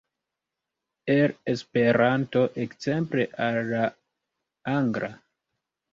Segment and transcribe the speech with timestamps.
[1.15, 3.85] el Esperanto ekzemple al la
[4.79, 5.15] angla?